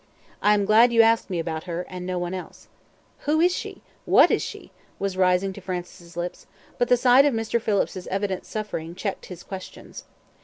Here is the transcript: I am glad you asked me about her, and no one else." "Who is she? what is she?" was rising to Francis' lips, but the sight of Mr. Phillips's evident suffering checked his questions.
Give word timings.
I 0.41 0.55
am 0.55 0.65
glad 0.65 0.91
you 0.91 1.03
asked 1.03 1.29
me 1.29 1.37
about 1.37 1.65
her, 1.65 1.83
and 1.87 2.07
no 2.07 2.17
one 2.17 2.33
else." 2.33 2.67
"Who 3.25 3.39
is 3.39 3.53
she? 3.55 3.83
what 4.05 4.31
is 4.31 4.41
she?" 4.41 4.71
was 4.97 5.15
rising 5.15 5.53
to 5.53 5.61
Francis' 5.61 6.17
lips, 6.17 6.47
but 6.79 6.89
the 6.89 6.97
sight 6.97 7.23
of 7.25 7.35
Mr. 7.35 7.61
Phillips's 7.61 8.07
evident 8.07 8.43
suffering 8.47 8.95
checked 8.95 9.27
his 9.27 9.43
questions. 9.43 10.05